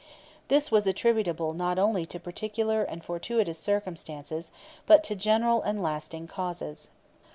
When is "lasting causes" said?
5.79-6.89